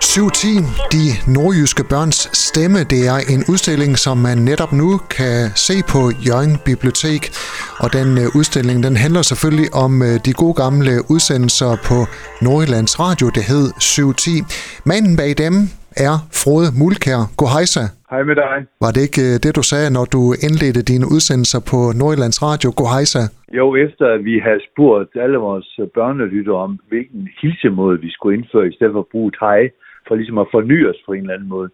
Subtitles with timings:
[0.00, 0.58] 710,
[0.92, 6.10] De nordjyske børns stemme, det er en udstilling, som man netop nu kan se på
[6.26, 7.32] Jørgen Bibliotek.
[7.78, 12.06] Og den øh, udstilling, den handler selvfølgelig om øh, de gode gamle udsendelser på
[12.40, 14.42] Nordjyllands Radio, det hed 710.
[14.84, 15.70] Manden bag dem
[16.06, 17.20] er Frode Mulkær.
[17.40, 17.84] God hejsa.
[18.12, 18.56] Hej med dig.
[18.84, 22.68] Var det ikke øh, det, du sagde, når du indledte dine udsendelser på Nordjyllands Radio?
[22.80, 23.22] God hejsa.
[23.58, 28.68] Jo, efter at vi havde spurgt alle vores børnelytter om, hvilken hilsemåde vi skulle indføre,
[28.68, 29.60] i stedet for at bruge hej,
[30.06, 31.70] for ligesom at forny os på en eller anden måde,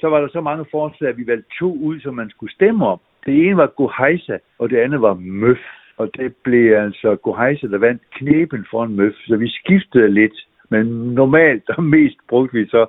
[0.00, 2.86] så var der så mange forslag, at vi valgte to ud, som man skulle stemme
[2.86, 3.00] om.
[3.26, 5.62] Det ene var Gohejsa, og det andet var Møf.
[5.96, 9.14] Og det blev altså Gohejsa, der vandt knepen foran Møf.
[9.26, 10.36] Så vi skiftede lidt,
[10.70, 10.86] men
[11.20, 12.86] normalt og mest brugte vi så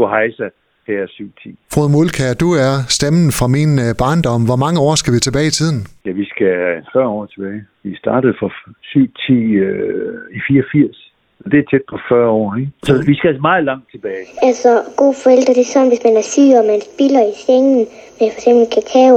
[0.00, 0.46] Gohejsa
[0.90, 1.54] her 7-10.
[1.74, 4.42] Frode Mulkær, du er stemmen fra min øh, barndom.
[4.50, 5.78] Hvor mange år skal vi tilbage i tiden?
[6.06, 6.54] Ja, vi skal
[6.92, 7.60] 40 år tilbage.
[7.88, 9.32] Vi startede for 7-10
[9.66, 11.10] øh, i 84.
[11.44, 12.70] Og det er tæt på 40 år, ikke?
[12.86, 14.24] Så vi skal meget langt tilbage.
[14.48, 14.70] Altså,
[15.00, 17.74] gode forældre, det er sådan, hvis man er syg, og man spiller i sengen
[18.18, 19.16] med for eksempel kakao,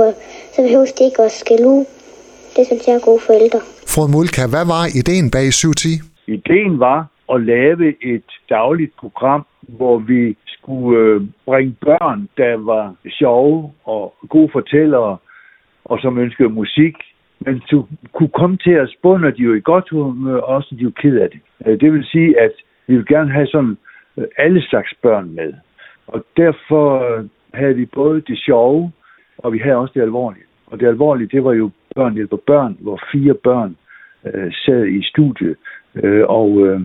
[0.54, 1.84] så behøver det ikke at skælde ud.
[2.56, 3.60] Det synes jeg er gode forældre.
[3.94, 5.84] Frode Mulkær, hvad var ideen bag 710?
[6.38, 7.00] Ideen var
[7.34, 14.16] at lave et dagligt program, hvor vi skulle øh, bringe børn, der var sjove og
[14.30, 15.18] gode fortællere,
[15.86, 16.96] og som ønskede musik,
[17.40, 20.68] men du kunne komme til os, både når de var i godt humør, og også
[20.72, 21.40] når de var ked af det.
[21.66, 22.52] Øh, det vil sige, at
[22.88, 23.78] vi vil gerne have sådan
[24.18, 25.54] øh, alle slags børn med.
[26.08, 28.92] Og derfor øh, havde vi både det sjove,
[29.38, 30.44] og vi havde også det alvorlige.
[30.68, 33.76] Og det alvorlige, det var jo Børn hjælper børn, hvor fire børn
[34.26, 35.56] øh, sad i studiet
[35.96, 36.82] øh, og, øh,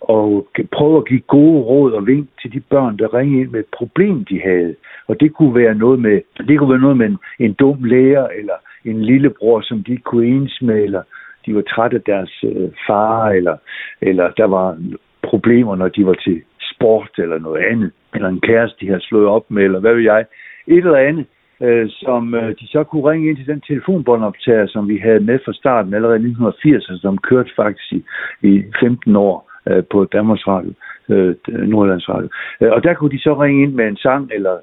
[0.00, 3.60] og prøve at give gode råd og vink til de børn, der ringede ind med
[3.60, 4.74] et problem, de havde.
[5.08, 8.28] Og det kunne være noget med, det kunne være noget med en, en dum lærer,
[8.28, 11.02] eller en lillebror, som de ikke kunne enes med, eller
[11.46, 13.56] de var trætte af deres øh, far, eller,
[14.00, 14.78] eller der var
[15.22, 16.42] problemer, når de var til
[16.74, 20.02] sport eller noget andet, eller en kæreste, de havde slået op med, eller hvad ved
[20.02, 20.24] jeg.
[20.66, 21.26] Et eller andet,
[21.62, 25.38] øh, som øh, de så kunne ringe ind til den telefonbåndoptager, som vi havde med
[25.44, 28.04] fra starten allerede i 1980, som kørte faktisk i,
[28.42, 30.72] i 15 år øh, på Danmarks Radio,
[31.08, 32.28] øh, Nordlands Radio.
[32.60, 34.56] Øh, og der kunne de så ringe ind med en sang, eller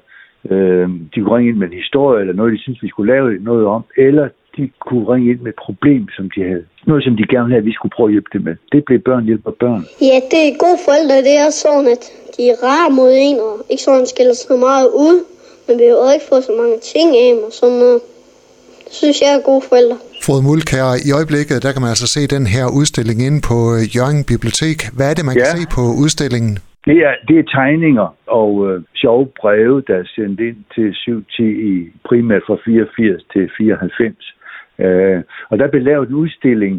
[0.50, 3.38] øh, de kunne ringe ind med en historie, eller noget, de synes, vi skulle lave
[3.40, 6.64] noget om, eller de kunne ringe ind med et problem, som de havde.
[6.86, 8.56] Noget, som de gerne ville have, at vi skulle prøve at hjælpe dem med.
[8.72, 9.82] Det blev børn hjælper børn.
[10.10, 12.04] Ja, det er gode forældre, det er sådan, at
[12.36, 15.16] de er rare mod en, og ikke sådan skiller så meget ud.
[15.66, 18.00] Men vi har jo ikke fået så mange ting af dem og sådan noget.
[18.84, 19.98] Det synes jeg er gode forældre.
[20.28, 23.82] Frode Mulkær, i øjeblikket, der kan man altså se den her udstilling inde på øh,
[23.96, 24.78] Jørgen Bibliotek.
[24.96, 25.56] Hvad er det, man kan Ja.
[25.58, 26.54] se på udstillingen?
[26.88, 28.08] Det er, det er tegninger
[28.40, 31.72] og øh, sjove breve, der er sendt ind til 710 i
[32.08, 34.34] primært fra 84 til 94.
[34.84, 35.18] Øh,
[35.50, 36.74] og der blev lavet en udstilling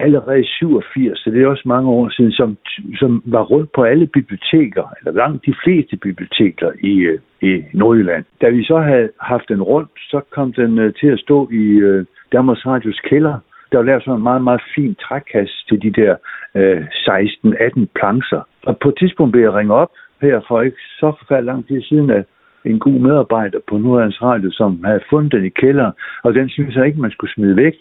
[0.00, 2.56] allerede i 87, så det er også mange år siden, som,
[2.98, 8.24] som var rundt på alle biblioteker, eller langt de fleste biblioteker i, øh, i Nordjylland.
[8.40, 11.64] Da vi så havde haft den rundt, så kom den øh, til at stå i
[11.88, 13.38] øh, Danmarks Radios kælder.
[13.72, 16.16] Der var lavet sådan en meget, meget fin trækasse til de der
[16.54, 18.42] øh, 16-18 plancher.
[18.66, 19.90] Og på et tidspunkt blev jeg ringet op
[20.22, 22.24] her for ikke så forfærdeligt lang tid siden at
[22.64, 25.92] en god medarbejder på Nordlands Radio, som havde fundet den i kælderen,
[26.22, 27.74] og den synes jeg ikke, man skulle smide væk.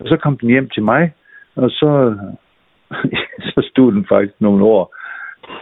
[0.00, 1.12] Og så kom den hjem til mig,
[1.56, 2.16] og så,
[3.52, 4.96] så stod den faktisk nogle år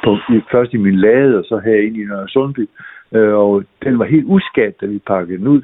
[0.04, 0.18] på,
[0.52, 2.68] først i min lade, og så herinde i Nørre Sundby.
[3.14, 5.62] Øh, og den var helt uskadt, da vi pakkede den ud.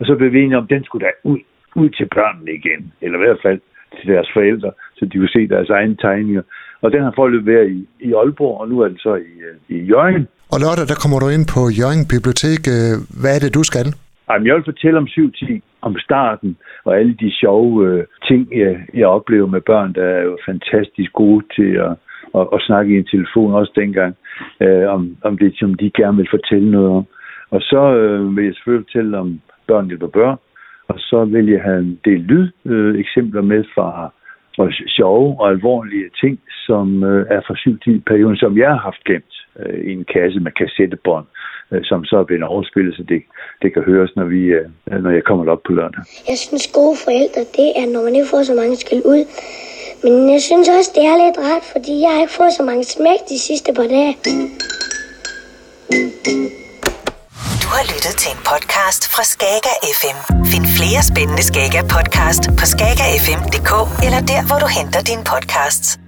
[0.00, 1.38] Og så blev vi enige om, at den skulle da ud,
[1.76, 3.60] ud til børnene igen, eller i hvert fald
[4.00, 6.42] til deres forældre, så de kunne se deres egne tegninger.
[6.82, 9.76] Og den har forløbet været i, i Aalborg, og nu er den så i, øh,
[9.76, 10.28] i Jørgen.
[10.52, 12.62] Og lørdag, der kommer du ind på Jørgen Bibliotek.
[12.76, 13.86] Øh, Hvad er det, du skal?
[14.28, 18.80] Jamen, jeg vil fortælle om 710, om starten, og alle de sjove øh, ting, jeg,
[18.94, 21.94] jeg oplever med børn, der er jo fantastisk gode til at,
[22.38, 24.16] at, at snakke i en telefon, også dengang,
[24.60, 27.06] øh, om, om det, som de gerne vil fortælle noget om.
[27.50, 30.38] Og så øh, vil jeg selvfølgelig fortælle om børn hjælper børn,
[30.88, 34.12] og så vil jeg have en del lydeksempler øh, eksempler med fra,
[34.56, 39.34] fra sjove og alvorlige ting, som øh, er fra 7-10-perioden, som jeg har haft gemt
[39.58, 41.26] øh, i en kasse med kassettebånd,
[41.72, 43.22] øh, som så er blevet overspillet, så det,
[43.62, 44.66] det kan høres, når, vi, øh,
[45.04, 46.02] når jeg kommer op på lørdag.
[46.28, 49.22] Jeg synes, gode forældre, det er, når man ikke får så mange skæld ud.
[50.04, 52.84] Men jeg synes også, det er lidt rart, fordi jeg har ikke fået så mange
[52.84, 54.12] smæk de sidste par dage.
[57.62, 60.18] Du har lyttet til en podcast fra Skager FM.
[60.52, 63.72] Find flere spændende Skager podcast på skagerfm.dk
[64.06, 66.01] eller der, hvor du henter dine podcasts.